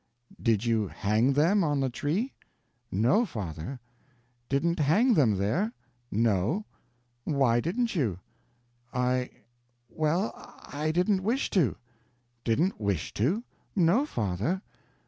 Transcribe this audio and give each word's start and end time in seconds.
"Did 0.41 0.65
you 0.65 0.87
hang 0.87 1.33
them 1.33 1.63
on 1.63 1.79
the 1.79 1.89
tree?" 1.91 2.33
"No, 2.91 3.23
father." 3.23 3.79
"Didn't 4.49 4.79
hang 4.79 5.13
them 5.13 5.35
there?" 5.37 5.73
"No." 6.09 6.65
"Why 7.23 7.59
didn't 7.59 7.95
you?" 7.95 8.17
"I—well, 8.91 10.31
I 10.73 10.89
didn't 10.91 11.21
wish 11.21 11.51
to." 11.51 11.75
"Didn't 12.43 12.81
wish 12.81 13.13
to?" 13.13 13.43
"No, 13.75 14.07
father." 14.07 14.63